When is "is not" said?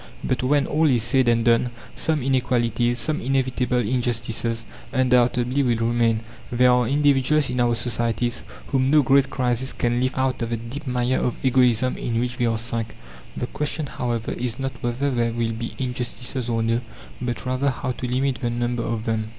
14.31-14.71